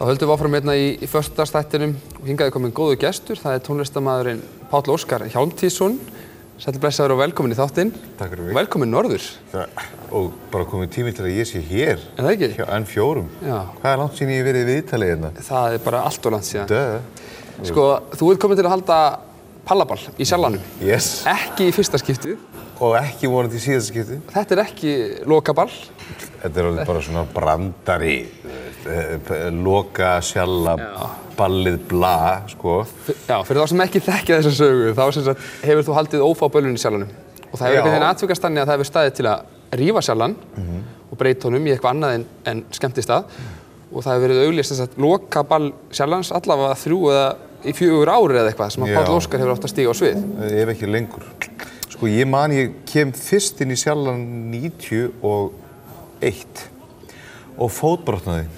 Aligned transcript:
Þá 0.00 0.06
höldum 0.08 0.30
við 0.30 0.32
áfram 0.32 0.54
hérna 0.56 0.74
í, 0.80 0.84
í 0.96 1.06
förstastættinum 1.12 1.90
og 2.16 2.24
hingaði 2.24 2.52
komin 2.54 2.70
góðu 2.72 2.94
gestur. 3.02 3.36
Það 3.36 3.56
er 3.58 3.64
tónlistamæðurinn 3.66 4.38
Páll 4.70 4.88
Óskar 4.94 5.26
Hjálmtísson. 5.28 5.98
Sætli 6.56 6.80
blessaður 6.80 7.18
og 7.18 7.20
velkomin 7.20 7.52
í 7.52 7.58
þáttinn. 7.58 7.90
Takk 8.16 8.32
fyrir 8.32 8.46
mig. 8.46 8.54
Velkomin 8.56 8.88
norður. 8.94 9.26
Það, 9.52 9.82
og 10.16 10.30
bara 10.54 10.68
komið 10.72 10.88
tími 10.94 11.12
til 11.18 11.26
að 11.26 11.36
ég 11.36 11.50
sé 11.50 11.60
hér. 11.68 12.00
Er 12.14 12.24
það 12.24 12.32
ekki? 12.32 12.48
Hjá 12.56 12.64
N4. 12.78 13.26
Já. 13.44 13.58
Hvað 13.82 13.90
er 13.90 14.00
langt 14.00 14.16
síðan 14.16 14.32
ég 14.38 14.48
verið 14.48 14.64
í 14.64 14.70
viðtalið 14.70 15.12
hérna? 15.12 15.32
Það 15.50 15.76
er 15.76 15.84
bara 15.90 16.02
allt 16.08 16.30
og 16.30 16.36
langt 16.36 16.48
síðan. 16.48 16.72
Döð. 16.72 17.28
Sko, 17.68 17.86
þú 18.16 18.32
ert 18.32 18.42
komin 18.46 18.62
til 18.62 18.66
að 18.70 18.74
halda 18.78 18.98
pallaball 19.68 20.00
í 20.16 20.30
sjallanum. 20.32 20.64
Yes. 20.80 21.10
Ekki 21.28 21.68
í 21.68 21.76
fyrsta 21.76 22.00
skiptið. 22.00 22.40
Og 22.80 22.96
ekki 22.96 23.28
vonandi 23.28 23.60
í 23.60 23.66
síðasta 23.66 23.92
skipti. 23.92 24.20
Þetta 24.32 24.56
er 24.56 24.64
ekki 24.64 24.96
lokaball. 25.28 25.68
Þetta 26.40 26.54
er 26.54 26.70
alveg 26.70 26.88
bara 26.88 27.04
svona 27.04 27.26
brandari, 27.28 28.18
loka, 29.64 30.12
sjalla, 30.24 30.74
ballið, 31.38 31.78
bla, 31.90 32.14
sko. 32.50 32.80
Já, 33.28 33.36
fyrir 33.46 33.62
þá 33.62 33.66
sem 33.72 33.82
ekki 33.84 34.00
þekkja 34.06 34.34
þessa 34.40 34.52
sögu, 34.56 34.92
þá 34.96 35.04
sagt, 35.16 35.44
hefur 35.64 35.84
þú 35.86 35.92
haldið 35.98 36.20
ófá 36.26 36.44
bölun 36.52 36.76
í 36.76 36.80
sjallanum. 36.80 37.10
Og 37.50 37.54
það 37.58 37.66
hefur 37.66 37.76
einhvern 37.76 37.94
veginn 37.94 38.08
aðtökast 38.08 38.42
þannig 38.46 38.60
að 38.62 38.68
það 38.70 38.76
hefur 38.78 38.90
staðið 38.90 39.14
til 39.18 39.28
að 39.30 39.38
rífa 39.80 40.00
sjallan 40.06 40.34
og 41.10 41.14
breyta 41.18 41.42
honum 41.48 41.66
í 41.66 41.68
eitthvað 41.74 41.94
annað 41.94 42.10
en, 42.18 42.24
en 42.50 42.58
skemmtistað. 42.76 43.22
Og 43.90 43.98
það 44.06 44.12
hefur 44.14 44.24
verið 44.28 44.44
auglýst 44.46 44.70
þess 44.74 44.84
að 44.86 44.90
loka 45.02 45.40
ball 45.50 45.68
sjallans 45.90 46.30
allavega 46.36 46.74
þrjú 46.78 47.00
eða 47.10 47.28
í 47.66 47.70
fjögur 47.76 48.08
ári 48.14 48.34
eða 48.38 48.48
eitthvað 48.52 48.74
sem 48.74 48.82
að. 48.86 48.94
Páll 48.96 49.16
Óskar 49.16 49.38
hefur 49.42 49.54
ofta 49.56 49.68
stíga 49.70 49.90
á 49.90 49.94
svið. 49.98 50.16
Ef 50.62 50.68
ekki 50.74 50.86
lengur. 50.90 51.24
Sko 51.90 52.04
ég 52.08 52.26
man 52.30 52.50
ég 52.54 52.66
kem 52.88 53.10
fyrst 53.12 53.56
inn 53.64 53.74
í 53.74 53.78
sjallan 53.78 54.22
91 54.54 56.70
og 57.60 57.72
fótbrotnaði. 57.74 58.48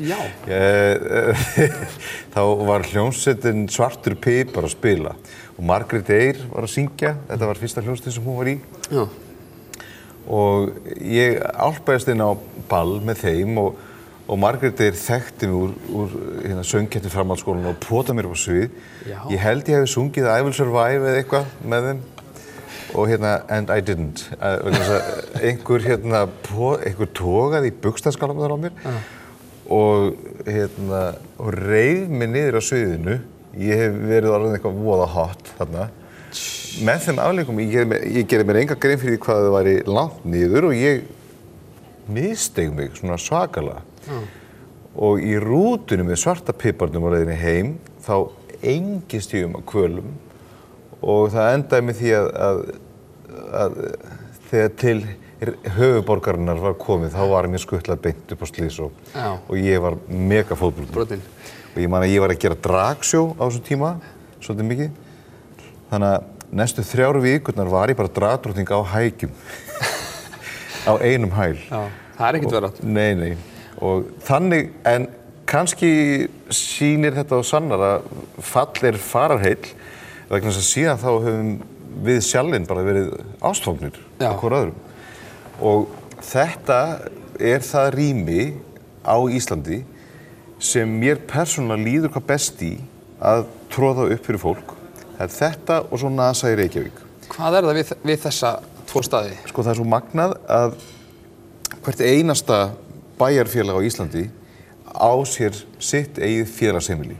Já. 0.00 0.18
Eh, 0.48 1.36
þá 2.32 2.40
var 2.64 2.86
hljómsveitin 2.88 3.66
Svartur 3.68 4.14
Pipar 4.16 4.64
að 4.64 4.72
spila 4.72 5.12
og 5.58 5.66
Margrét 5.68 6.08
Eyr 6.12 6.38
var 6.48 6.64
að 6.64 6.72
syngja, 6.72 7.12
þetta 7.28 7.48
var 7.50 7.60
fyrsta 7.60 7.84
hljómsveitin 7.84 8.14
sem 8.16 8.24
hún 8.24 8.38
var 8.38 8.50
í 8.50 8.54
Já. 8.88 9.02
og 10.32 10.88
ég 11.04 11.36
álpaðist 11.52 12.08
inn 12.12 12.24
á 12.24 12.32
ball 12.70 13.02
með 13.04 13.20
þeim 13.26 13.60
og, 13.60 13.76
og 14.24 14.40
Margrét 14.40 14.80
Eyr 14.80 14.96
þekkti 14.96 15.50
mig 15.50 15.60
úr, 15.60 15.76
úr 15.92 16.16
hérna, 16.40 16.64
söngkettu 16.66 17.12
framhaldsskólan 17.12 17.68
og 17.74 17.78
pota 17.84 18.16
mér 18.16 18.32
á 18.32 18.34
svið. 18.34 18.72
Já. 19.04 19.18
Ég 19.28 19.44
held 19.44 19.68
ég 19.68 19.82
hefði 19.82 19.92
sungið 19.92 20.30
I 20.32 20.40
Will 20.40 20.56
Survive 20.56 21.12
eða 21.12 21.20
eitthvað 21.20 21.52
með 21.68 21.90
þeim 21.90 22.02
og 22.94 23.08
hérna, 23.08 23.42
and 23.48 23.70
I 23.70 23.80
didn't. 23.80 24.26
Eh, 24.36 25.48
einhver 25.48 25.84
hérna, 25.84 26.26
einhver 26.86 27.10
tógaði 27.16 27.72
í 27.72 27.76
bukstaskalamadar 27.82 28.54
á 28.54 28.58
mér 28.60 28.72
og 29.72 30.18
hérna, 30.46 31.02
og 31.38 31.54
reyð 31.56 32.10
mig 32.10 32.32
niður 32.32 32.60
á 32.60 32.62
sviðinu. 32.62 33.18
Ég 33.56 33.80
hef 33.80 33.96
verið 34.08 34.36
alveg 34.36 34.58
eitthvað 34.58 34.84
voða 34.84 35.08
hot 35.12 35.52
þarna. 35.58 35.88
Með 36.82 37.02
þeim 37.06 37.18
afleikum, 37.20 37.58
ég 37.60 37.72
gerði 37.72 38.26
gerði 38.28 38.48
mér 38.48 38.60
enga 38.62 38.78
grein 38.80 39.00
fyrir 39.00 39.20
hvað 39.20 39.42
það 39.46 39.56
væri 39.56 39.74
langt 39.88 40.22
niður 40.24 40.70
og 40.70 40.76
ég 40.76 41.02
misteg 42.12 42.72
mig 42.74 42.96
svona 42.96 43.18
svakalega. 43.20 43.82
Og 44.92 45.20
í 45.24 45.36
rútunum 45.40 46.08
með 46.10 46.20
svarta 46.24 46.52
piparnum 46.56 47.06
á 47.08 47.12
leiðinni 47.14 47.38
heim, 47.40 47.74
þá 48.04 48.28
engist 48.62 49.32
ég 49.36 49.48
um 49.48 49.56
að 49.60 49.66
kvölum 49.72 50.12
og 51.02 51.32
það 51.34 51.56
endaði 51.56 51.86
með 51.88 52.00
því 52.00 52.14
að, 52.18 52.30
að, 52.46 52.62
að 53.62 53.76
þegar 54.50 54.74
til 54.82 54.96
höfuborgarinnar 55.76 56.60
var 56.62 56.76
komið 56.78 57.16
þá 57.16 57.22
var 57.32 57.48
mér 57.50 57.62
skuttlað 57.62 58.02
beint 58.04 58.34
upp 58.34 58.44
á 58.44 58.46
slís 58.46 58.78
og, 58.82 58.92
og 59.18 59.54
ég 59.58 59.82
var 59.82 59.96
mega. 60.06 60.54
Brotinn. 60.54 61.24
Og 61.72 61.80
ég 61.80 61.90
man 61.90 62.04
að 62.04 62.12
ég 62.12 62.22
var 62.22 62.34
að 62.34 62.42
gera 62.44 62.58
dragsjó 62.62 63.24
á 63.40 63.42
þessum 63.46 63.64
tíma, 63.66 63.94
svolítið 64.44 64.68
mikið. 64.68 64.92
Þannig 65.90 66.12
að 66.12 66.52
næstu 66.60 66.84
þrjáru 66.84 67.22
vikurnar 67.24 67.72
var 67.72 67.90
ég 67.90 67.98
bara 67.98 68.12
dragdrótting 68.12 68.70
á 68.70 68.80
hækjum. 68.92 69.32
á 70.90 70.92
einum 71.00 71.32
hæl. 71.34 71.56
Já. 71.66 71.82
Það 72.18 72.28
er 72.28 72.38
ekkert 72.38 72.54
verið 72.54 72.68
átt. 72.68 72.82
Nei, 72.86 73.12
nei. 73.18 73.32
Og 73.82 74.06
þannig, 74.22 74.70
en 74.86 75.08
kannski 75.48 75.92
sýnir 76.54 77.16
þetta 77.16 77.40
á 77.40 77.42
sannar 77.44 77.86
að 77.86 78.10
fall 78.44 78.86
er 78.88 78.98
fararheill 79.00 79.72
vegna 80.32 80.52
þess 80.52 80.62
að 80.62 80.68
síðan 80.70 81.00
þá 81.00 81.08
höfum 81.12 81.50
við 82.06 82.20
sjálfinn 82.24 82.68
bara 82.68 82.84
verið 82.86 83.10
ástfóknir 83.44 83.98
Já. 84.20 84.32
á 84.32 84.40
hvort 84.40 84.58
öðrum. 84.58 84.78
Og 85.60 85.90
þetta 86.24 86.78
er 87.42 87.64
það 87.66 87.88
rými 87.98 88.46
á 89.04 89.16
Íslandi 89.28 89.82
sem 90.62 90.88
mér 90.88 91.20
persónulega 91.28 91.84
líður 91.84 92.14
hvað 92.14 92.28
best 92.30 92.62
í 92.64 92.72
að 93.22 93.44
tróða 93.72 94.08
upp 94.14 94.26
fyrir 94.26 94.42
fólk. 94.42 94.74
Það 95.18 95.24
er 95.26 95.34
þetta 95.36 95.78
og 95.84 96.00
svo 96.00 96.10
NASA 96.12 96.52
í 96.52 96.58
Reykjavík. 96.58 97.02
Hvað 97.32 97.58
er 97.58 97.66
það 97.68 97.78
við, 97.78 97.92
við 98.08 98.22
þessa 98.24 98.52
tvo 98.88 99.02
staði? 99.04 99.36
Sko 99.50 99.64
það 99.64 99.74
er 99.74 99.80
svo 99.80 99.88
magnað 99.88 100.36
að 100.50 100.78
hvert 101.82 102.02
einasta 102.06 102.62
bæjarfélag 103.20 103.78
á 103.78 103.86
Íslandi 103.86 104.24
á 104.92 105.12
sér 105.28 105.56
sitt 105.82 106.18
eigið 106.20 106.48
félagsheimili 106.56 107.18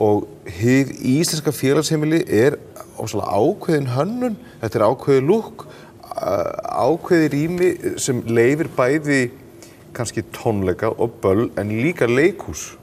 og 0.00 0.26
hið 0.50 0.92
íslenska 1.06 1.52
félagsheimili 1.54 2.24
er 2.26 2.58
ákveðin 2.98 3.90
hönnun, 3.94 4.36
þetta 4.62 4.78
er 4.78 4.86
ákveðið 4.88 5.26
lúk, 5.28 5.66
ákveðið 6.14 7.32
rými 7.34 7.70
sem 8.02 8.22
leifir 8.26 8.70
bæði 8.74 9.20
kannski 9.94 10.24
tónleika 10.34 10.90
og 10.90 11.18
böll 11.22 11.48
en 11.58 11.70
líka 11.82 12.06
leikhús. 12.10 12.74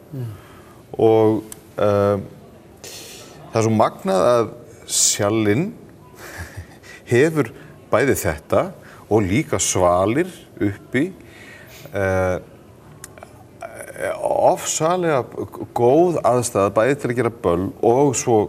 Og 0.91 1.41
um, 1.79 2.23
það 3.51 3.59
er 3.59 3.65
svo 3.65 3.73
magnað 3.75 4.27
að 4.31 4.53
sjallinn 4.91 5.67
hefur 7.11 7.51
bæði 7.91 8.17
þetta 8.23 8.65
og 9.11 9.27
líka 9.27 9.59
svalir 9.59 10.31
uppi 10.61 11.09
uh, 11.91 12.39
ofsalega 14.49 15.21
góð 15.77 16.17
aðstæða 16.25 16.73
bæði 16.75 16.97
til 17.01 17.11
að 17.11 17.19
gera 17.21 17.31
böll 17.43 17.69
og 17.85 18.15
svo 18.19 18.39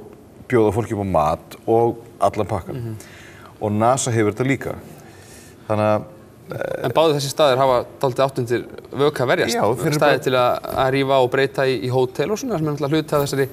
bjóða 0.51 0.73
fólki 0.77 0.97
upp 0.97 1.05
á 1.05 1.09
mat 1.17 1.57
og 1.67 2.01
allan 2.23 2.49
pakkan 2.51 2.97
og 3.63 3.73
NASA 3.73 4.11
hefur 4.15 4.35
þetta 4.35 4.49
líka. 4.49 4.75
Þannig 5.69 5.93
að 5.93 6.11
En 6.85 6.93
báðu 6.93 7.15
þessi 7.17 7.31
staðir 7.33 7.61
hafa 7.63 7.77
daldið 8.03 8.23
áttundir 8.27 8.65
vöka 8.99 9.25
verjast. 9.25 9.55
Já, 9.57 9.63
þeir 9.79 9.87
eru 9.93 10.01
bara- 10.03 10.19
til 10.21 10.33
að, 10.37 10.67
að 10.83 10.89
rífa 10.93 11.21
og 11.25 11.31
breyta 11.33 11.65
í, 11.65 11.77
í 11.87 11.89
hótel 11.89 12.35
og 12.35 12.41
svona, 12.43 12.59
sem 12.59 12.67
er 12.67 12.75
náttúrulega 12.75 12.99
hluti 12.99 13.15
af 13.17 13.23
þessari 13.23 13.47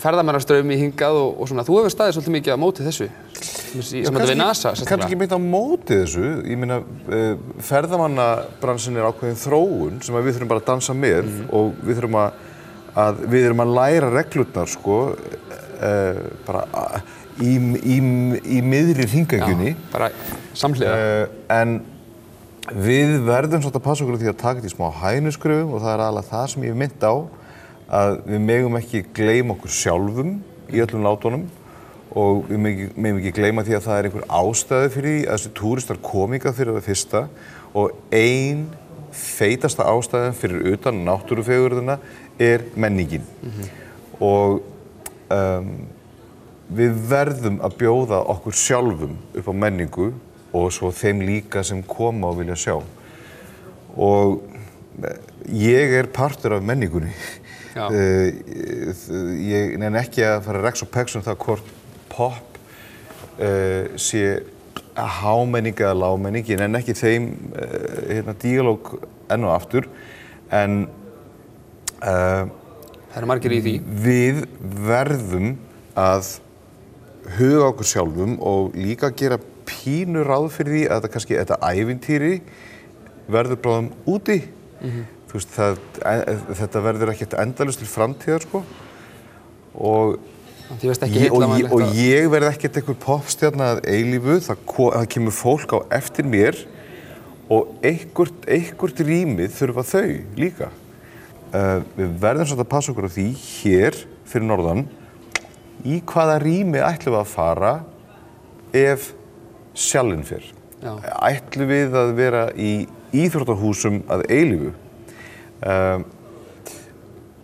ferðamæraströmi 0.00 0.76
hingað 0.80 1.18
og, 1.20 1.40
og 1.42 1.48
svona. 1.50 1.64
Þú 1.66 1.76
hefur 1.80 1.92
staðið 1.94 2.16
svolítið 2.16 2.34
mikið 2.36 2.54
á 2.56 2.58
móti 2.62 2.86
þessu, 2.86 3.08
sem 3.40 4.06
þetta 4.08 4.26
við 4.30 4.38
NASA, 4.40 4.72
kannski 4.78 5.06
ekki 5.08 5.18
meint 5.20 5.34
á 5.36 5.40
móti 5.42 5.98
þessu 6.00 6.24
ég 6.48 6.58
meina 6.60 6.80
uh, 6.80 7.34
ferðamannabransin 7.68 8.98
er 9.00 9.08
ákveðin 9.10 9.38
þróun 9.40 10.00
sem 10.04 10.16
að 10.18 10.26
við 10.28 10.36
þurfum 10.38 10.50
bara 10.54 10.62
að 10.64 10.68
dansa 10.72 10.96
með 10.96 11.22
Mhm. 11.30 11.46
og 11.54 11.72
við 11.86 12.00
þurfum 12.00 12.18
að, 12.24 12.42
að 13.04 13.22
við 13.34 13.46
erum 13.50 13.64
að 13.64 13.74
læra 13.78 14.10
reglurnar 14.16 14.68
sko 14.72 14.98
uh, 15.14 16.20
bara 16.48 16.64
uh, 16.74 17.00
í, 17.40 17.54
í, 17.94 17.98
í 18.58 18.60
miðri 18.66 19.06
hringagjunni 19.08 19.74
bara 19.92 20.10
samhliða. 20.58 20.96
uh, 20.96 21.26
en 21.60 21.80
við 22.70 23.16
verðum 23.26 23.62
svolítið 23.64 23.80
að 23.80 23.86
passa 23.86 24.04
okkur 24.04 24.18
því 24.20 24.28
að 24.30 24.40
taka 24.42 24.60
þetta 24.60 24.70
í 24.70 24.74
smá 24.76 24.88
hænuskröfum 25.02 25.72
og 25.74 25.80
það 25.82 25.94
er 25.96 26.02
alveg 26.06 26.26
það 26.30 26.44
sem 26.52 26.66
ég 26.66 26.74
hef 26.74 26.80
mynd 26.84 27.06
á 27.06 27.14
að 27.90 28.20
við 28.28 28.44
megum 28.46 28.78
ekki 28.78 29.04
gleyma 29.16 29.56
okkur 29.56 29.74
sjálfum 29.74 30.36
í 30.70 30.82
öllum 30.84 31.06
látunum 31.06 31.46
og 32.10 32.44
við 32.48 32.62
megum, 32.64 33.20
ekki 33.20 33.34
gleyma 33.38 33.64
því 33.66 33.76
að 33.78 33.86
það 33.86 33.98
er 33.98 34.08
einhver 34.08 34.28
ástæði 34.40 34.92
fyrir 34.96 35.16
því 35.16 35.22
að 35.26 35.36
þessi 35.36 35.52
túristar 35.60 36.02
komingað 36.04 36.58
fyrir 36.58 36.78
það 36.78 36.88
fyrsta 36.88 37.22
og 37.74 38.14
ein 38.14 38.66
feitasta 39.10 39.86
ástæðin 39.90 40.36
fyrir 40.38 40.74
utan 40.74 41.04
náttúrufegurðina 41.06 41.98
er 42.40 42.66
menningin 42.78 43.26
og 44.20 44.60
um, 45.30 45.72
við 46.70 46.98
verðum 47.10 47.58
að 47.66 47.76
bjóða 47.80 48.20
okkur 48.34 48.56
sjálfum 48.56 49.16
upp 49.34 49.50
á 49.50 49.54
menningu 49.64 50.12
og 50.56 50.70
svo 50.74 50.90
þeim 50.94 51.24
líka 51.26 51.62
sem 51.66 51.82
koma 51.86 52.30
og 52.30 52.40
vilja 52.40 52.56
sjá. 52.58 52.76
Og 53.98 54.40
eh, 55.06 55.18
ég 55.50 55.94
er 56.00 56.10
partur 56.14 56.56
af 56.56 56.66
menningunni. 56.66 57.12
Eh, 57.88 58.34
ég 59.46 59.76
nenn 59.80 59.98
ekki 60.00 60.24
að 60.26 60.44
fara 60.48 60.62
rex 60.66 60.84
og 60.84 60.90
pex 60.92 61.16
um 61.16 61.24
það 61.24 61.38
hvort 61.44 61.74
pop 62.10 62.58
uh, 63.40 63.86
sé 63.96 64.42
hámenning 64.94 65.78
eða 65.78 65.94
lámenning. 65.96 66.44
Ég 66.50 66.60
nenn 66.60 66.76
ekki 66.76 66.96
þeim 66.98 67.30
uh, 67.54 67.66
hérna, 68.10 68.34
díalóg 68.42 68.96
enn 69.30 69.46
og 69.46 69.54
aftur. 69.54 69.88
En 70.52 70.82
uh, 72.02 72.44
Það 73.10 73.18
eru 73.22 73.30
margir 73.30 73.54
í 73.54 73.60
því. 73.64 73.74
við 74.04 74.44
verðum 74.86 75.54
að 75.98 76.36
huga 77.38 77.70
okkur 77.70 77.88
sjálfum 77.90 78.36
og 78.46 78.76
líka 78.78 79.10
gera 79.14 79.38
pínu 79.66 80.22
ráð 80.26 80.50
fyrir 80.54 80.76
því 80.76 80.84
að 80.86 80.96
þetta 80.98 81.12
kannski, 81.14 81.38
þetta 81.38 81.58
ævintýri 81.70 82.32
verður 83.30 83.60
bráðum 83.62 83.90
úti 84.10 84.38
þú 84.80 85.19
veist, 85.36 85.54
það, 85.54 85.80
e, 86.02 86.34
þetta 86.60 86.82
verður 86.84 87.12
ekkert 87.14 87.38
endalust 87.42 87.82
til 87.82 87.88
framtíðar, 87.90 88.46
sko. 88.46 88.62
Og, 89.80 90.18
ég, 90.82 91.30
og, 91.30 91.46
ég, 91.58 91.70
og 91.70 91.96
ég 91.96 92.28
verð 92.32 92.50
ekkert 92.50 92.80
einhver 92.80 92.98
popstjarna 93.04 93.72
að 93.76 93.82
eilífu, 93.90 94.38
það, 94.48 94.62
það 94.76 95.08
kemur 95.14 95.36
fólk 95.36 95.74
á 95.74 95.78
eftir 96.00 96.28
mér 96.28 96.58
og 97.50 97.74
einhvert, 97.82 98.46
einhvert 98.46 99.02
rýmið 99.06 99.54
þurfa 99.56 99.86
þau 99.90 100.08
líka. 100.38 100.70
Uh, 101.50 101.80
við 101.96 102.12
verðum 102.22 102.46
svolítið 102.46 102.66
að 102.66 102.70
passa 102.70 102.92
okkur 102.92 103.08
á 103.10 103.14
því 103.16 103.28
hér 103.42 103.96
fyrir 104.30 104.46
norðan 104.46 104.84
í 105.82 105.98
hvaða 106.06 106.36
rými 106.42 106.82
ætlum 106.84 107.16
við 107.16 107.22
að 107.24 107.32
fara 107.32 107.72
ef 108.76 109.10
sjálfinn 109.74 110.26
fyrr. 110.28 110.46
Ætlum 110.80 111.68
við 111.70 111.96
að 111.98 112.12
vera 112.16 112.44
í 112.54 112.72
íþróttahúsum 113.16 114.04
að 114.10 114.24
eilífu. 114.30 114.70
Um, 115.60 116.06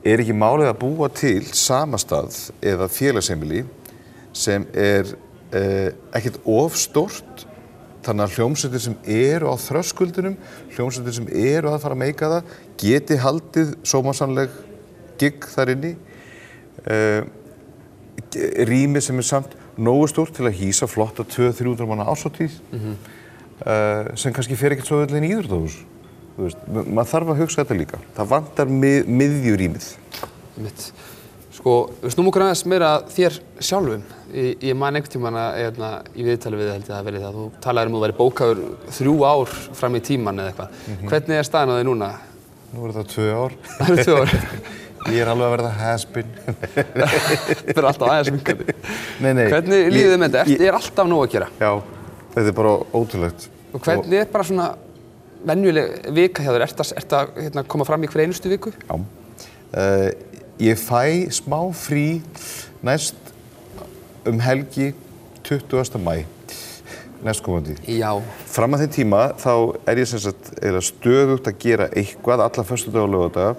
er 0.07 0.23
ekki 0.23 0.37
málið 0.37 0.71
að 0.71 0.79
búa 0.81 1.09
til 1.13 1.43
samastað 1.53 2.37
eða 2.65 2.89
félagsheimili 2.89 3.65
sem 4.37 4.65
er 4.73 5.11
uh, 5.11 5.91
ekkert 6.17 6.39
of 6.49 6.79
stórt 6.81 7.45
þannig 8.07 8.25
að 8.25 8.37
hljómsveitir 8.37 8.83
sem 8.85 8.95
eru 9.11 9.51
á 9.51 9.55
þröskuldunum, 9.59 10.37
hljómsveitir 10.77 11.17
sem 11.17 11.27
eru 11.29 11.73
að 11.73 11.81
fara 11.83 11.97
að 11.97 12.03
meika 12.05 12.31
það, 12.31 12.53
geti 12.79 13.19
haldið 13.19 13.73
sómasamleg 13.89 14.55
gig 15.19 15.49
þar 15.51 15.73
inni. 15.75 15.97
Uh, 16.87 17.27
rými 18.69 19.01
sem 19.03 19.19
er 19.19 19.27
samt 19.27 19.57
nógu 19.81 20.07
stórt 20.13 20.37
til 20.37 20.47
að 20.47 20.59
hýsa 20.61 20.89
flotta 20.89 21.25
200-300 21.27 21.89
manna 21.89 22.07
ásáttíð 22.09 22.55
uh, 22.77 24.13
sem 24.17 24.33
kannski 24.33 24.57
fer 24.57 24.75
ekkert 24.75 24.89
svo 24.89 25.03
öll 25.03 25.17
inn 25.17 25.27
í 25.27 25.33
íðrútahús. 25.35 25.81
Þú 25.81 25.96
veist, 26.45 26.59
ma- 26.69 26.83
maður 26.99 27.11
þarf 27.15 27.31
að 27.33 27.41
hugsa 27.43 27.63
þetta 27.65 27.79
líka. 27.81 27.99
Það 28.17 28.31
vantar 28.35 28.67
mið, 28.85 29.07
miðjurýmið. 29.21 29.87
Mitt. 30.65 30.87
Sko, 31.57 31.75
við 32.03 32.13
snúum 32.13 32.29
okkur 32.31 32.45
aðeins 32.45 32.65
meira 32.69 32.91
þér 33.09 33.39
sjálfum. 33.65 34.03
Ég, 34.37 34.57
ég 34.69 34.77
man 34.77 34.95
einhvern 34.99 35.13
tímann 35.17 35.39
að 35.41 35.59
hérna, 35.63 35.91
í 36.15 36.25
viðtali 36.27 36.59
við 36.61 36.67
þig 36.69 36.75
held 36.77 36.87
ég 36.87 36.91
að 36.91 36.97
það 36.99 37.07
verið 37.09 37.25
það. 37.27 37.37
Þú 37.39 37.45
talaðir 37.65 37.89
um 37.91 37.95
að 37.95 37.99
þú 37.99 38.05
væri 38.07 38.17
bókaður 38.21 38.61
þrjú 38.99 39.15
ár 39.31 39.55
fram 39.81 39.97
í 39.97 40.03
tíman 40.05 40.41
eða 40.43 40.53
eitthvað. 40.53 40.81
Mhm. 40.87 41.09
Hvernig 41.13 41.39
er 41.41 41.49
staðan 41.49 41.73
á 41.73 41.79
þig 41.81 41.87
núna? 41.89 42.11
Nú 42.75 42.85
er 42.89 42.97
það 42.99 43.09
tvö 43.15 43.29
ár. 43.41 43.57
Það 43.79 43.93
eru 43.95 44.05
tvö 44.05 44.19
ár. 44.21 44.35
Ég 45.17 45.21
er 45.23 45.29
alveg 45.31 45.47
að 45.47 45.53
verða 45.55 45.69
has-been. 45.79 46.31
Það 46.97 47.77
er 47.79 47.87
alltaf 47.87 48.09
aðeins 48.11 48.33
minkandi. 48.35 48.75
Nei, 49.23 49.33
nei. 49.39 49.45
Hvernig 49.53 49.79
Ég- 49.87 49.93
líður 49.95 50.13
þið 50.13 50.21
með 50.25 50.33
þetta? 50.35 50.45
ég- 50.51 50.65
Er, 50.67 50.79
alltaf 50.81 51.07
nóg 51.11 51.23
að 51.25 51.31
gera? 51.37 51.49
Já, 51.61 51.71
þetta 52.35 52.49
er 52.51 52.57
bara 52.59 52.73
ótrúlegt. 53.01 53.47
Og 53.73 53.85
hvernig 53.87 54.19
er 54.21 54.31
bara 54.33 54.45
svona 54.49 54.67
venjuleg 55.47 56.09
vika 56.17 56.45
hjá 56.45 56.53
þér? 56.55 56.65
Að, 56.67 56.93
ert 57.01 57.17
að 57.17 57.37
hérna, 57.41 57.65
koma 57.71 57.87
fram 57.89 58.05
í 58.05 58.11
hver 58.11 58.25
einustu 58.27 58.51
viku? 58.53 58.73
Já. 58.87 58.97
Uh, 59.77 60.09
ég 60.63 60.79
fæ 60.81 61.29
smá 61.35 61.59
frí 61.77 62.07
næst 62.87 63.19
um 64.27 64.41
helgi 64.43 64.93
20. 65.47 66.01
mæ 66.03 66.25
næstkomandi. 67.27 67.77
Já. 67.91 68.11
Fram 68.51 68.77
að 68.77 68.85
þeim 68.85 68.95
tíma 68.97 69.23
þá 69.41 69.53
er 69.89 70.03
ég 70.03 70.11
sem 70.11 70.23
sagt 70.23 70.53
stöðugt 70.91 71.49
að 71.51 71.61
gera 71.63 71.89
eitthvað 71.97 72.45
alla 72.45 72.67
föstudag 72.67 73.07
og 73.07 73.15
lögadaga. 73.15 73.57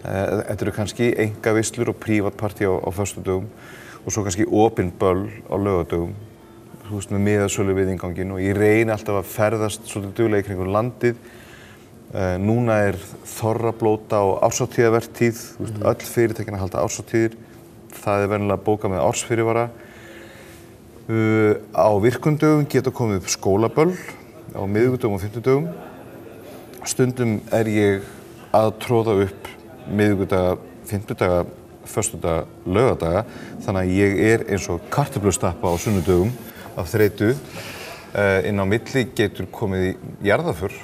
Uh, 0.00 0.40
þetta 0.48 0.64
eru 0.64 0.74
kannski 0.76 1.12
enga 1.26 1.54
vislur 1.56 1.92
og 1.92 2.00
prívatparti 2.00 2.68
á, 2.68 2.72
á 2.72 2.90
föstudögum 2.94 3.50
og 4.00 4.12
svo 4.12 4.24
kannski 4.24 4.46
opinn 4.48 4.92
böll 4.96 5.28
á 5.50 5.54
lögadögum 5.60 6.14
veist 6.98 7.12
með 7.14 7.22
miðasölu 7.26 7.74
við 7.76 7.92
ingangin 7.94 8.32
og 8.34 8.40
ég 8.42 8.56
reyni 8.56 8.92
alltaf 8.94 9.20
að 9.20 9.28
ferðast 9.30 9.86
svolítið 9.86 10.16
duglega 10.18 10.42
í 10.42 10.46
kringum 10.48 10.72
landið. 10.74 11.20
Uh, 12.10 12.34
núna 12.42 12.80
er 12.88 12.96
þorrablóta 13.36 14.18
og 14.26 14.40
ársáttíðavertíð 14.48 15.36
þú 15.38 15.66
veist, 15.66 15.76
öll 15.92 16.08
fyrirtækina 16.10 16.58
halda 16.58 16.82
ársáttíðir 16.82 17.36
það 17.94 18.24
er 18.24 18.32
verðinlega 18.32 18.64
bókað 18.66 18.94
með 18.94 19.04
ársfyrirvara. 19.04 19.68
Uh, 21.10 21.54
á 21.74 21.90
virkundögum 22.02 22.66
geta 22.70 22.94
komið 22.94 23.22
upp 23.22 23.30
skólaböll 23.30 23.94
á 24.54 24.62
miðugudögum 24.66 25.16
og 25.16 25.24
fimmtudögum. 25.24 25.70
Stundum 26.88 27.38
er 27.54 27.70
ég 27.70 28.10
að 28.56 28.74
tróða 28.82 29.16
upp 29.26 29.48
miðugudaga, 29.90 30.58
fimmtudaga, 30.90 31.42
föstudaga, 31.90 32.46
lögadaga 32.66 33.24
þannig 33.64 33.80
að 33.80 33.96
ég 33.96 34.20
er 34.30 34.46
eins 34.50 34.68
og 34.70 34.82
kartöflustappa 34.92 35.70
á 35.70 35.74
sunnudögum 35.80 36.32
af 36.78 36.90
þreytu 36.92 37.32
uh, 37.32 38.38
inn 38.46 38.62
á 38.62 38.64
milli 38.68 39.06
getur 39.16 39.48
komið 39.54 39.90
í 39.90 39.94
jarðaför 40.28 40.74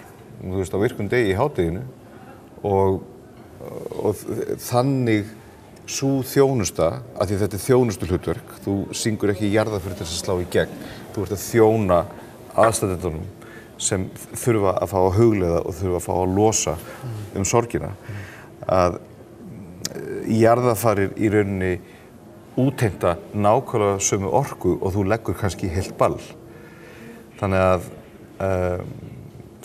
þú 0.41 0.61
veist 0.61 0.77
á 0.77 0.83
virkum 0.83 1.09
degi 1.11 1.33
í 1.33 1.39
hádeginu 1.39 1.83
og, 2.67 3.03
og 4.03 4.23
þannig 4.63 5.29
svo 5.87 6.21
þjónusta, 6.27 6.91
af 7.15 7.29
því 7.29 7.41
þetta 7.43 7.57
er 7.57 7.63
þjónustu 7.63 8.09
hlutverk, 8.11 8.55
þú 8.65 8.77
syngur 8.97 9.33
ekki 9.33 9.53
jarðaför 9.53 9.95
til 9.95 10.03
þess 10.03 10.17
að 10.17 10.23
slá 10.25 10.43
í 10.43 10.49
gegn, 10.51 10.79
þú 11.15 11.25
ert 11.25 11.35
að 11.37 11.45
þjóna 11.45 11.99
aðstæðendunum 12.65 13.29
sem 13.87 14.07
þurfa 14.33 14.73
að 14.81 14.91
fá 14.91 14.97
að 15.03 15.19
huglega 15.21 15.61
og 15.61 15.77
þurfa 15.79 16.01
að 16.01 16.07
fá 16.07 16.15
að 16.17 16.35
losa 16.35 16.75
um 17.37 17.47
sorgina. 17.47 17.93
Að 18.67 18.99
jarðafarir 20.33 21.13
í 21.21 21.31
rauninni 21.33 21.73
úteinta 22.57 23.17
nákvæmlega 23.35 24.01
sömu 24.01 24.33
orku 24.33 24.77
og 24.81 24.95
þú 24.95 25.05
leggur 25.11 25.37
kannski 25.39 25.69
heilt 25.73 25.97
ball. 25.99 26.19
Þannig 27.41 27.65
að 27.65 27.89
um, 28.47 28.95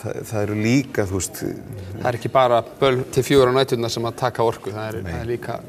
það, 0.02 0.18
það 0.30 0.42
eru 0.42 0.58
líka, 0.60 1.06
þú 1.08 1.20
veist, 1.20 1.44
Það 2.02 2.10
er 2.10 2.18
ekki 2.18 2.34
bara 2.34 2.64
böl 2.82 3.04
til 3.14 3.24
fjóra 3.26 3.54
nætturna 3.56 3.92
sem 3.92 4.08
að 4.10 4.18
taka 4.24 4.44
orku. 4.44 4.74
Það 4.74 4.88
er, 4.90 5.00
það 5.08 5.22
er 5.22 5.30
líka 5.30 5.60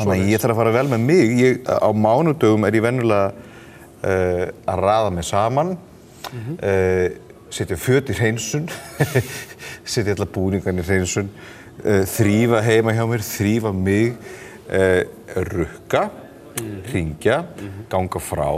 þannig 0.00 0.14
að 0.14 0.30
ég 0.32 0.42
þarf 0.42 0.54
að 0.54 0.60
fara 0.60 0.74
vel 0.76 0.90
með 0.90 1.06
mig. 1.06 1.32
Ég, 1.40 1.62
á 1.66 1.90
mánudögum 1.92 2.66
er 2.66 2.76
ég 2.78 2.84
venjulega 2.84 3.32
uh, 3.32 4.44
að 4.70 4.84
raða 4.84 5.14
mig 5.16 5.26
saman, 5.28 5.74
uh, 6.30 7.06
setja 7.50 7.78
föt 7.80 8.12
í 8.12 8.16
hreinsun, 8.18 8.68
setja 9.92 10.14
alla 10.16 10.28
búningarn 10.30 10.80
í 10.80 10.86
hreinsun, 10.86 11.30
uh, 11.82 12.02
þrýfa 12.14 12.62
heima 12.66 12.94
hjá 12.96 13.04
mér, 13.10 13.26
þrýfa 13.26 13.74
mig, 13.76 14.14
rukka, 15.50 16.04
ringja, 16.92 17.44
ganga 17.90 18.22
frá. 18.22 18.48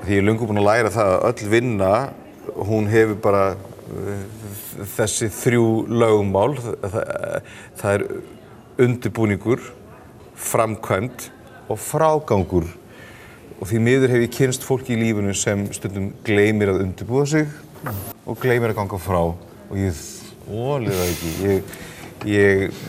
Því 0.00 0.16
ég 0.16 0.22
er 0.22 0.26
lungu 0.26 0.48
búinn 0.48 0.62
að 0.62 0.68
læra 0.68 0.92
það 0.94 1.10
að 1.14 1.24
öll 1.28 1.48
vinna, 1.52 1.92
hún 2.70 2.88
hefur 2.90 3.18
bara 3.20 3.42
uh, 3.54 4.22
þessi 4.96 5.28
þrjú 5.34 5.66
lögumál. 5.92 6.54
Það, 6.60 7.00
það, 7.80 7.90
er 7.92 8.06
undirbúningur, 8.86 9.66
framkvæmt 10.40 11.28
og 11.70 11.82
frágangur. 11.84 12.70
Og 13.60 13.68
því 13.68 13.82
miður 13.84 14.14
hef 14.14 14.24
ég 14.24 14.32
kynst 14.38 14.64
fólki 14.64 14.96
í 14.96 15.02
lífinu 15.02 15.34
sem 15.36 15.66
stundum 15.76 16.14
gleymir 16.24 16.72
að 16.72 16.86
undirbúa 16.86 17.26
sig 17.28 17.50
og 18.24 18.38
gleymir 18.40 18.72
að 18.72 18.80
ganga 18.80 19.00
frá. 19.04 19.20
Og 19.68 19.76
ég 19.76 20.00
þólið 20.46 20.96
það 20.96 21.12
ekki. 21.12 21.34
Ég, 21.44 21.76
ég, 22.30 22.80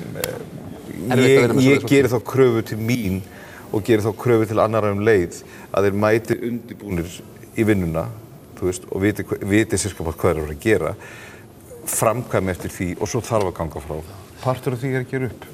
ég, 1.11 1.19
ég 1.19 1.51
svoleiðis 1.51 1.85
geri 1.91 2.11
þá 2.11 2.19
kröfu 2.31 2.63
til 2.71 2.79
mín 2.79 3.21
og 3.71 3.85
geri 3.87 4.03
þá 4.03 4.11
kröfu 4.19 4.49
til 4.49 4.59
annara 4.63 4.91
um 4.93 5.03
leið 5.05 5.41
að 5.71 5.87
þeir 5.87 5.99
mæti 6.03 6.37
undirbúnir 6.49 7.21
í 7.55 7.67
vinnuna 7.67 8.07
veist, 8.61 8.85
og 8.91 9.01
viti, 9.01 9.25
viti 9.25 9.77
bara 9.97 10.13
hvað 10.13 10.35
þeir 10.35 10.41
eru 10.43 10.55
að 10.55 10.63
gera 10.63 10.95
framkvæmi 11.91 12.51
eftir 12.53 12.73
því 12.75 12.89
og 12.99 13.09
svo 13.09 13.21
þarf 13.25 13.49
að 13.49 13.55
ganga 13.57 13.83
frá. 13.83 13.95
Partur 14.41 14.75
af 14.75 14.81
því 14.81 14.91
er 14.91 15.03
að 15.03 15.11
gera 15.11 15.29
upp. 15.29 15.47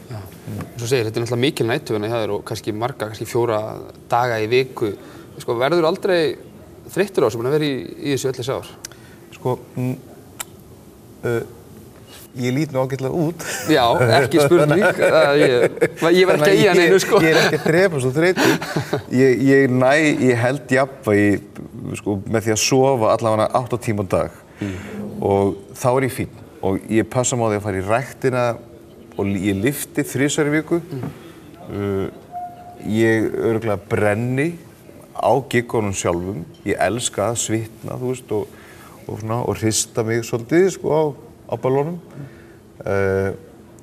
Svo 0.77 0.87
segir, 0.87 1.07
þetta 1.07 1.19
er 1.19 1.23
náttúrulega 1.23 1.43
mikil 1.43 1.67
nættuvina 1.67 2.09
hjá 2.11 2.17
þér 2.21 2.33
og 2.35 2.43
kannski 2.47 2.73
marga, 2.75 3.07
kannski 3.07 3.27
fjóra 3.27 3.61
daga 4.11 4.39
í 4.43 4.47
viku. 4.51 4.91
Sko, 5.39 5.55
verður 5.59 5.87
aldrei 5.89 6.19
þreyttur 6.91 7.27
á 7.27 7.31
sem 7.31 7.43
að 7.43 7.57
vera 7.57 7.67
í, 7.67 7.73
í 7.83 8.15
þessu 8.15 8.31
öll 8.31 8.37
þessi 8.39 8.55
ár? 8.55 8.71
Sko, 9.35 9.55
uh, 11.27 11.41
ég 12.41 12.55
lít 12.55 12.73
nú 12.75 12.83
ágætlega 12.83 13.13
út. 13.25 13.45
Já, 13.71 13.83
ekki 14.19 14.41
spurning. 14.43 14.83
Ég, 15.43 16.19
ég 16.19 16.27
var 16.29 16.39
ekki 16.39 16.51
að 16.51 16.57
í 16.57 16.65
hann 16.67 16.81
einu, 16.83 16.99
sko. 17.01 17.21
Ég 17.23 17.33
er 17.33 17.39
ekki 17.41 17.59
að 17.59 17.67
drepa 17.67 18.01
svo 18.03 18.11
þreytur. 18.15 18.53
Ég, 19.13 19.41
ég 19.47 19.73
næ, 19.73 19.91
ég 20.27 20.41
held 20.41 20.73
jafnvægi 20.77 21.97
sko, 21.99 22.17
með 22.27 22.47
því 22.47 22.55
að 22.55 22.61
sofa 22.63 23.13
allavega 23.15 23.47
8 23.61 23.81
tíma 23.87 24.05
á 24.05 24.11
dag. 24.13 24.37
Og 25.23 25.57
þá 25.77 25.89
er 25.93 26.07
ég 26.07 26.15
fín. 26.15 26.39
Og 26.65 26.79
ég 26.91 27.09
passa 27.09 27.37
því 27.37 27.59
að 27.59 27.65
fara 27.65 27.81
í 27.81 27.85
ræktina 27.85 28.45
og 29.17 29.33
ég 29.41 29.59
lifti 29.61 30.05
þrísar 30.05 30.49
í 30.49 30.55
viku. 30.57 30.79
Uh, 31.67 32.07
ég 32.87 33.27
örgulega 33.33 33.79
brenni 33.89 34.51
á 35.17 35.33
giggunum 35.49 35.95
sjálfum. 35.97 36.43
Ég 36.67 36.77
elska 36.81 37.31
að 37.31 37.41
svitna, 37.45 37.97
þú 37.97 38.11
veist, 38.11 38.33
og, 38.33 38.51
og, 39.07 39.15
svona, 39.21 39.41
og 39.43 39.57
hrista 39.61 40.05
mig 40.05 40.25
svolítið, 40.27 40.69
sko, 40.77 40.93
á, 40.93 41.03
á 41.47 41.53
ballónum. 41.55 41.99
Uh, 42.83 43.33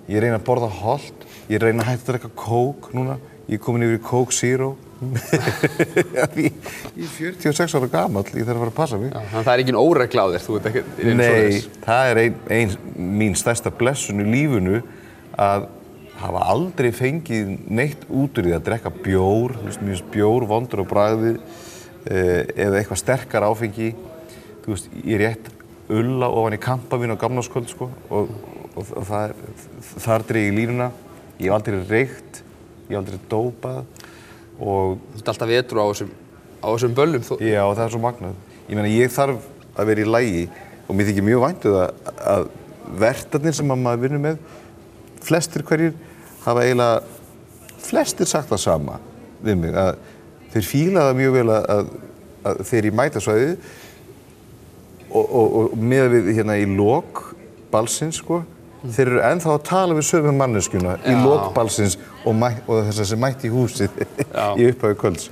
ég 0.09 0.21
reyna 0.23 0.39
að 0.39 0.47
borða 0.47 0.71
holt, 0.71 1.29
ég 1.51 1.63
reyna 1.63 1.83
að 1.83 1.93
hætta 1.93 2.05
að 2.05 2.11
drekka 2.13 2.35
kók 2.39 2.93
núna. 2.95 3.19
Ég 3.49 3.59
er 3.59 3.65
komin 3.65 3.85
yfir 3.85 3.99
í 3.99 4.05
Coke 4.05 4.33
Zero 4.33 4.75
ég, 6.39 6.53
ég 6.97 7.05
er 7.05 7.37
46 7.41 7.75
ára 7.77 7.89
gamall, 7.91 8.27
ég 8.33 8.47
þarf 8.47 8.57
að 8.57 8.63
fara 8.63 8.73
að 8.73 8.77
passa 8.77 8.99
mig. 9.01 9.13
Já, 9.13 9.23
það 9.35 9.51
er 9.53 9.63
engin 9.65 9.79
óregla 9.81 10.25
á 10.25 10.29
þér, 10.33 10.45
þú 10.45 10.57
veit 10.57 10.69
ekki 10.71 10.83
í 10.83 11.07
rauninni 11.07 11.17
Nei, 11.19 11.27
svoleiðis. 11.29 11.67
það 11.85 12.11
er 12.11 12.21
ein, 12.23 12.37
ein 12.57 12.75
mín 13.21 13.37
stærsta 13.39 13.73
blessun 13.75 14.23
í 14.23 14.29
lífinu 14.29 14.81
að 15.45 15.67
hafa 16.21 16.45
aldrei 16.55 16.91
fengið 16.95 17.53
neitt 17.75 18.07
út 18.09 18.39
úr 18.39 18.49
því 18.49 18.57
að 18.57 18.67
drekka 18.69 18.95
bjór, 19.05 19.57
þú 19.59 19.69
veist, 19.69 19.85
mjög 19.85 20.05
bjór, 20.15 20.49
vondur 20.55 20.85
á 20.85 20.93
bragðið 20.95 21.41
eh, 22.07 22.41
eða 22.55 22.81
eitthvað 22.81 23.03
sterkar 23.03 23.49
áfengi. 23.51 23.93
Þú 24.65 24.77
veist, 24.77 24.93
ég 25.03 25.21
rétt 25.21 25.51
ulla 25.93 26.31
ofan 26.33 26.57
í 26.57 26.61
kampa 26.63 26.99
mín 27.01 27.13
á 27.13 27.21
gamláskvöld, 27.21 27.69
sko, 27.69 27.91
og, 28.09 28.33
og, 28.75 28.91
og 28.97 29.07
það 29.09 29.35
þar 30.05 30.27
dreig 30.29 30.49
ég 30.49 30.59
línuna. 30.59 30.91
Ég 31.39 31.49
hef 31.51 31.57
aldrei 31.59 31.81
reykt, 31.91 32.43
ég 32.89 32.95
hef 32.95 33.01
aldrei 33.03 33.21
dópað 33.31 33.83
og 34.55 35.01
Þú 35.15 35.19
ert 35.19 35.31
alltaf 35.33 35.51
vetru 35.51 35.83
á 35.83 35.87
þessum, 35.91 36.13
á 36.63 36.67
þessum 36.69 36.95
böllum. 36.95 37.25
Þú, 37.27 37.39
Já, 37.43 37.63
það 37.67 37.85
er 37.85 37.95
svo 37.95 38.03
magnað. 38.03 38.37
Ég 38.69 38.79
meina, 38.79 38.91
ég 38.93 39.13
þarf 39.13 39.49
að 39.75 39.91
vera 39.91 40.05
í 40.05 40.09
lægi 40.09 40.45
og 40.85 40.97
mér 40.97 41.09
þykir 41.11 41.27
mjög 41.27 41.43
væntuð 41.45 41.79
að, 41.81 42.13
að 42.35 42.47
vertarnir 43.01 43.57
sem 43.57 43.73
að 43.73 43.83
maður 43.83 44.03
vinnur 44.05 44.23
með, 44.23 44.41
flestir 45.25 45.65
hverjir 45.67 45.95
hafa 46.45 46.65
eiginlega, 46.65 47.01
flestir 47.85 48.29
sagt 48.29 48.51
það 48.53 48.63
sama 48.63 48.99
við 49.45 49.61
mig, 49.61 49.77
að 49.77 49.97
þeir 50.55 50.69
fíla 50.69 51.07
það 51.09 51.19
mjög 51.21 51.37
vel 51.39 51.47
að, 51.55 51.69
að, 51.75 51.89
að 52.51 52.63
þeir 52.71 52.89
í 52.89 52.93
mætasvæði 53.01 53.49
og, 55.15 55.25
og, 55.25 55.55
og 55.61 55.79
með 55.79 56.11
við 56.17 56.31
hérna 56.39 56.59
í 56.61 56.67
lok 56.69 57.23
balsins, 57.73 58.21
sko, 58.23 58.43
þeir 58.85 59.07
eru 59.07 59.21
ennþá 59.31 59.53
að 59.55 59.63
tala 59.69 59.97
við 59.97 60.09
sömu 60.11 60.33
manneskjuna 60.37 60.97
í 61.09 61.15
lok 61.25 61.53
balsins 61.57 61.97
og, 62.25 62.35
og 62.35 62.81
þess 62.89 63.05
að 63.05 63.11
sem 63.13 63.23
mætti 63.25 63.49
í 63.49 63.55
húsið 63.55 64.03
í 64.61 64.69
upphæðu 64.71 64.99
kvölds. 65.01 65.31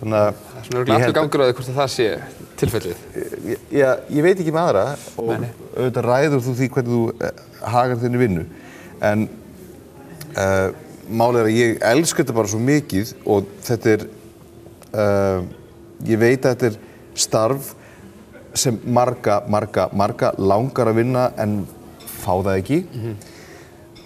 Þannig 0.00 0.18
að 0.20 0.42
það 0.42 0.58
er 0.58 0.66
svona 0.68 0.84
ég 0.84 0.94
allur 0.94 1.08
að- 1.08 1.16
gangur 1.20 1.42
á 1.42 1.46
því 1.46 1.56
hvort 1.58 1.70
að 1.70 1.78
það 1.80 1.92
sé 1.94 2.08
tilfellið. 2.60 3.04
Já, 3.74 3.88
ég 4.10 4.26
veit 4.26 4.36
ekki 4.36 4.54
með 4.54 4.68
aðra 4.68 4.84
og 5.22 5.32
nei. 5.42 5.48
auðvitað 5.76 6.08
ræður 6.10 6.44
þú 6.44 6.54
því 6.60 6.68
hvernig 6.76 6.94
þú 6.94 7.02
eh, 7.28 7.42
hagar 7.74 8.02
þinni 8.02 8.20
vinnu 8.20 8.44
en 9.04 9.24
uh, 10.38 10.68
málið 11.10 11.40
er 11.40 11.48
að 11.48 11.58
ég 11.58 11.80
elska 11.90 12.22
þetta 12.22 12.36
bara 12.36 12.52
svo 12.52 12.60
mikið 12.64 13.14
og 13.34 13.48
þetta 13.66 13.94
er 13.94 14.04
uh, 14.94 15.46
ég 16.08 16.20
veit 16.20 16.44
að 16.44 16.54
þetta 16.54 16.70
er 16.70 16.78
starf 17.24 17.72
sem 18.54 18.78
marga, 18.86 19.40
marga, 19.50 19.88
marga 19.92 20.32
langar 20.38 20.90
að 20.90 21.00
vinna 21.02 21.24
en 21.42 21.64
fá 22.24 22.32
það 22.38 22.58
ekki 22.60 22.78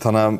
þannig 0.02 0.22
að 0.22 0.38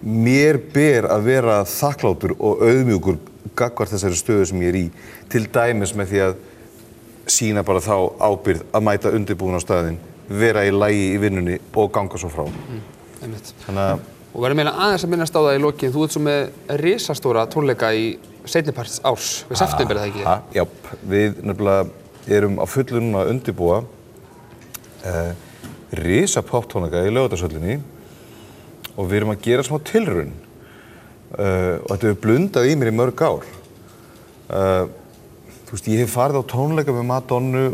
mér 0.00 0.58
ber 0.74 1.08
að 1.12 1.26
vera 1.28 1.56
þakklátur 1.68 2.36
og 2.38 2.62
auðmjúkur 2.64 3.18
gagvar 3.56 3.90
þessari 3.90 4.16
stöðu 4.18 4.46
sem 4.48 4.62
ég 4.64 4.72
er 4.72 4.78
í 4.80 4.84
til 5.32 5.44
dæmis 5.52 5.92
með 5.96 6.12
því 6.12 6.22
að 6.28 6.38
sína 7.30 7.64
bara 7.66 7.82
þá 7.84 7.96
ábyrgð 8.18 8.64
að 8.74 8.86
mæta 8.86 9.12
undirbúin 9.14 9.58
á 9.58 9.62
staðinn, 9.62 9.98
vera 10.28 10.64
í 10.66 10.72
lægi 10.74 11.04
í 11.14 11.18
vinnunni 11.22 11.58
og 11.78 11.92
ganga 11.94 12.18
svo 12.18 12.30
frá. 12.32 12.46
Einmitt. 13.20 13.52
Þannig 13.66 13.84
að, 13.84 14.08
Og 14.30 14.44
verðum 14.44 14.60
meina 14.62 14.72
aðeins 14.78 15.04
að 15.04 15.10
minnast 15.10 15.34
á 15.34 15.40
það 15.42 15.56
í 15.56 15.62
lokin, 15.62 15.92
þú 15.94 16.02
ert 16.06 16.14
svo 16.14 16.20
með 16.22 16.74
risastóra 16.78 17.46
tónleika 17.50 17.88
í 17.98 18.04
seinniparts 18.46 19.00
árs, 19.06 19.30
við 19.50 19.58
september 19.58 19.98
er 19.98 20.04
það 20.04 20.10
ekki? 20.12 20.54
já, 20.54 20.64
við 21.10 21.40
nefnilega 21.42 21.88
erum 22.28 22.58
á 22.60 22.66
fullu 22.68 23.00
núna 23.00 23.24
að 23.24 23.32
undirbúa 23.34 23.80
uh, 23.80 25.32
risa 25.96 26.42
poptónleika 26.46 27.02
í 27.06 27.12
lögatarsöllinni 27.14 27.78
og 28.96 29.08
við 29.08 29.20
erum 29.20 29.32
að 29.34 29.44
gera 29.46 29.64
smá 29.66 29.78
tilraun 29.86 30.34
uh, 30.34 31.80
og 31.80 31.88
þetta 31.94 32.10
hefur 32.10 32.20
blundað 32.26 32.68
í 32.70 32.76
mér 32.76 32.92
í 32.92 32.96
mörg 32.98 33.24
ár. 33.24 33.46
Uh, 34.50 34.84
þú 35.66 35.76
veist, 35.76 35.88
ég 35.88 36.04
hef 36.04 36.14
farið 36.14 36.42
á 36.42 36.50
tónleika 36.52 36.94
með 36.94 37.08
Madonnu, 37.08 37.64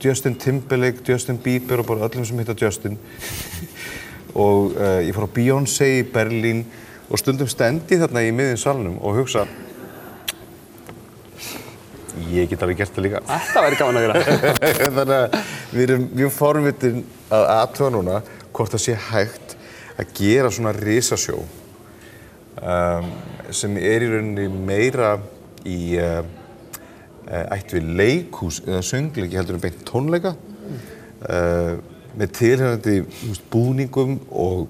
Justin 0.00 0.36
Timberlake, 0.40 1.04
Justin 1.06 1.40
Bieber 1.40 1.82
og 1.82 1.90
bara 1.90 2.08
öllum 2.08 2.26
sem 2.26 2.38
heita 2.40 2.56
Justin. 2.58 2.98
og 4.44 4.76
ég 5.02 5.10
fór 5.16 5.26
á 5.26 5.34
Beyoncé 5.34 5.88
í 5.98 6.04
Berlín 6.06 6.62
og 7.10 7.18
stundum 7.18 7.48
stendi 7.50 7.98
þarna 7.98 8.22
í 8.22 8.30
miðjum 8.30 8.60
salnum 8.62 9.00
og 9.02 9.18
hugsa 9.18 9.42
ég 12.34 12.50
get 12.50 12.62
alveg 12.64 12.82
gert 12.82 12.96
það 12.96 13.06
líka. 13.06 13.22
Þetta 13.28 13.64
væri 13.66 13.78
gaman 13.80 14.00
að 14.00 14.06
gera. 14.06 14.36
Þannig 14.98 15.16
að 15.16 15.38
við 15.74 15.84
erum 15.86 16.08
mjög 16.18 16.34
forvitin 16.36 17.00
að 17.30 17.48
aðtöða 17.56 17.94
núna 17.96 18.18
hvort 18.50 18.74
það 18.74 18.84
sé 18.86 18.98
hægt 19.10 19.56
að 20.00 20.14
gera 20.16 20.50
svona 20.54 20.74
risasjó 20.76 21.38
um, 22.62 23.08
sem 23.54 23.76
er 23.80 24.04
í 24.04 24.10
rauninni 24.10 24.48
meira 24.48 25.14
í 25.68 25.78
uh, 26.00 26.20
uh, 26.22 27.46
ætt 27.54 27.74
við 27.76 27.92
leikhús 28.00 28.62
eða 28.66 28.82
söngleiki 28.86 29.38
heldur 29.38 29.58
en 29.58 29.64
beint 29.64 29.86
tónleika 29.88 30.34
uh, 30.34 31.78
með 32.18 32.36
tilhengandi 32.38 32.96
búningum 33.52 34.18
og 34.30 34.68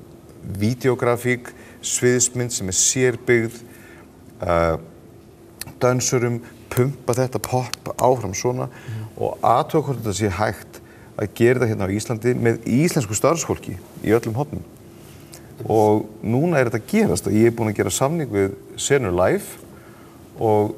videografík, 0.61 1.51
sviðismynd 1.85 2.53
sem 2.53 2.69
er 2.69 2.77
sérbyggð 2.77 3.61
uh, 4.45 4.77
dansurum, 5.81 6.41
pumpa 6.71 7.17
þetta 7.19 7.41
pop 7.45 7.93
áfram 7.99 8.35
svona 8.37 8.69
og 9.17 9.41
aðtöða 9.45 9.87
hvort 9.87 10.03
þetta 10.03 10.17
sé 10.17 10.31
hægt 10.39 10.81
að 11.21 11.33
gera 11.37 11.61
þetta 11.61 11.71
hérna 11.73 11.89
á 11.91 11.97
Íslandi 11.97 12.35
með 12.39 12.61
íslensku 12.71 13.17
starfsfólki 13.17 13.77
í 13.77 14.15
öllum 14.17 14.39
hotnum. 14.39 14.63
Og 15.69 16.07
núna 16.25 16.61
er 16.61 16.71
þetta 16.71 16.81
að 16.81 16.93
gerast 16.95 17.29
og 17.29 17.37
ég 17.37 17.51
er 17.51 17.57
búinn 17.57 17.73
að 17.75 17.83
gera 17.83 17.93
samning 17.93 18.31
við 18.33 18.55
Senur 18.81 19.13
Live 19.13 19.61
og 20.41 20.73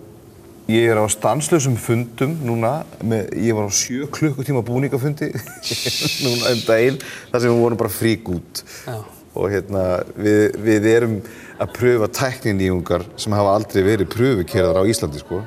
ég 0.70 0.90
er 0.90 0.98
á 0.98 1.06
stanslösum 1.10 1.76
fundum 1.78 2.34
núna, 2.46 2.82
með, 3.02 3.30
ég 3.38 3.54
var 3.54 3.70
á 3.70 3.72
sjö 3.74 4.08
klukkutíma 4.10 4.62
búningafundi 4.66 5.30
núna 6.24 6.52
um 6.54 6.62
daginn 6.66 7.00
þar 7.02 7.38
sem 7.42 7.48
við 7.50 7.62
vorum 7.62 7.80
bara 7.80 7.92
frík 7.92 8.30
út 8.30 8.62
Já. 8.86 8.98
og 9.34 9.48
hérna 9.52 9.86
við, 10.16 10.58
við 10.62 10.88
erum 10.92 11.16
að 11.62 11.74
pröfa 11.78 12.10
tækninýjungar 12.18 13.06
sem 13.20 13.34
hafa 13.34 13.56
aldrei 13.58 13.82
verið 13.86 14.10
pröfukerðar 14.14 14.82
á 14.82 14.90
Íslandi 14.90 15.22
sko 15.22 15.42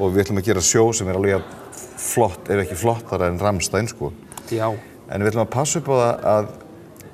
og 0.00 0.14
við 0.14 0.24
ætlum 0.24 0.40
að 0.40 0.48
gera 0.48 0.64
sjó 0.64 0.86
sem 0.96 1.08
er 1.10 1.18
alveg 1.18 1.44
flott, 2.00 2.48
ef 2.48 2.62
ekki 2.64 2.78
flottara 2.80 3.28
en 3.28 3.40
Ramstein 3.40 3.90
sko 3.90 4.10
Já. 4.48 4.70
en 4.72 5.20
við 5.20 5.32
ætlum 5.32 5.44
að 5.44 5.52
passa 5.52 5.80
upp 5.82 5.90
á 5.92 5.96
það 6.00 6.26
að 6.32 6.50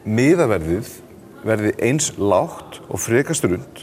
miðaverðið 0.06 0.92
verði 1.46 1.74
eins 1.82 2.12
lágt 2.18 2.80
og 2.86 3.02
frekast 3.02 3.46
rund 3.46 3.82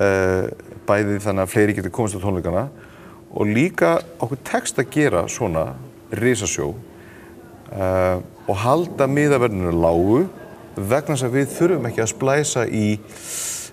uh, 0.00 0.48
bæði 0.88 1.20
þannig 1.24 1.44
að 1.44 1.52
fleiri 1.52 1.76
getur 1.76 1.94
komist 1.94 2.16
á 2.16 2.24
tónleikana 2.24 2.68
og 3.28 3.52
líka 3.52 3.98
okkur 4.18 4.40
tekst 4.48 4.80
að 4.80 4.92
gera 4.94 5.26
svona 5.28 5.66
risasjó 6.16 6.72
uh, 6.72 8.16
og 8.48 8.62
halda 8.64 9.08
miðaverðinu 9.10 9.74
lágu 9.76 10.22
vegna 10.78 11.16
þess 11.16 11.26
að 11.26 11.36
við 11.36 11.52
þurfum 11.56 11.90
ekki 11.90 12.04
að 12.04 12.12
splæsa 12.14 12.64
í 12.64 12.86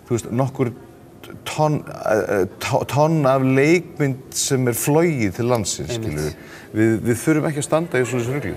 þú 0.06 0.18
veist, 0.18 0.32
nokkur 0.34 0.74
tonn, 1.48 1.80
uh, 1.86 2.46
tonn 2.92 3.26
af 3.30 3.46
leikmynd 3.46 4.36
sem 4.36 4.70
er 4.70 4.78
flogið 4.78 5.34
til 5.40 5.48
landsins, 5.50 5.98
við, 6.76 7.02
við 7.02 7.20
þurfum 7.24 7.50
ekki 7.50 7.64
að 7.64 7.68
standa 7.70 8.02
í 8.02 8.08
svona 8.10 8.38
rugli. 8.38 8.56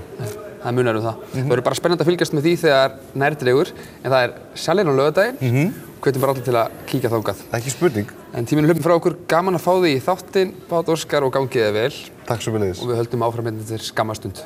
Það 0.59 0.75
munar 0.75 0.99
um 0.99 1.05
það. 1.05 1.27
Það 1.33 1.51
verður 1.53 1.67
bara 1.69 1.79
spennandi 1.79 2.05
að 2.05 2.09
fylgjast 2.11 2.35
með 2.35 2.47
því 2.49 2.55
þegar 2.65 2.97
nærdreigur, 3.23 3.75
en 4.03 4.11
það 4.11 4.25
er 4.25 4.33
sjálfinn 4.59 4.91
á 4.91 4.95
lögadaginn. 4.99 5.39
Mm 5.41 5.55
-hmm. 5.55 5.85
Hvetjum 5.99 6.23
bara 6.23 6.33
allir 6.35 6.45
til 6.47 6.55
að 6.55 6.75
kíkja 6.87 7.11
þángað. 7.11 7.41
Ekki 7.59 7.71
spurning. 7.75 8.11
En 8.35 8.47
tíminu 8.47 8.69
hlupin 8.69 8.85
frá 8.85 8.95
okkur, 8.95 9.17
gaman 9.31 9.59
að 9.59 9.65
fá 9.65 9.73
því 9.79 9.95
í 9.97 10.03
þáttinn, 10.03 10.53
bát 10.71 10.89
Óskar 10.89 11.27
og 11.27 11.33
gangiði 11.35 11.73
vel 11.75 11.95
Takk 12.29 12.43
svo 12.45 12.53
vel 12.53 12.69
og 12.71 12.91
við 12.91 12.99
höldum 13.01 13.25
áfram 13.25 13.47
hérna 13.49 13.65
til 13.67 13.81
skamastund. 13.81 14.43